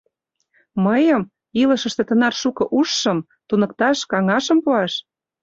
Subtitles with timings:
[0.85, 1.23] Мыйым,
[1.61, 4.93] илышыште тынар шуко ужшым, туныкташ, каҥашым пуаш...